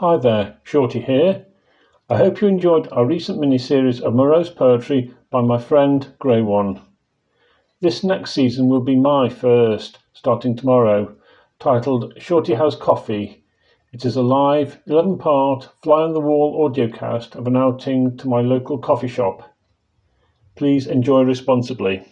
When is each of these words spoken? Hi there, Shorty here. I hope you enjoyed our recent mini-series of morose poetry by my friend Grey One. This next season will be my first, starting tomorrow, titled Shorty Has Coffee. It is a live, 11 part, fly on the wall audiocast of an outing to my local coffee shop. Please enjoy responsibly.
Hi 0.00 0.16
there, 0.16 0.58
Shorty 0.62 1.00
here. 1.00 1.44
I 2.08 2.18
hope 2.18 2.40
you 2.40 2.46
enjoyed 2.46 2.86
our 2.92 3.04
recent 3.04 3.40
mini-series 3.40 4.00
of 4.00 4.14
morose 4.14 4.48
poetry 4.48 5.12
by 5.28 5.40
my 5.42 5.58
friend 5.58 6.06
Grey 6.20 6.40
One. 6.40 6.80
This 7.80 8.04
next 8.04 8.30
season 8.30 8.68
will 8.68 8.80
be 8.80 8.94
my 8.94 9.28
first, 9.28 9.98
starting 10.12 10.54
tomorrow, 10.54 11.16
titled 11.58 12.12
Shorty 12.16 12.54
Has 12.54 12.76
Coffee. 12.76 13.42
It 13.92 14.04
is 14.04 14.14
a 14.14 14.22
live, 14.22 14.78
11 14.86 15.18
part, 15.18 15.68
fly 15.82 16.02
on 16.02 16.12
the 16.12 16.20
wall 16.20 16.70
audiocast 16.70 17.34
of 17.34 17.48
an 17.48 17.56
outing 17.56 18.16
to 18.18 18.28
my 18.28 18.40
local 18.40 18.78
coffee 18.78 19.08
shop. 19.08 19.52
Please 20.54 20.86
enjoy 20.86 21.22
responsibly. 21.22 22.04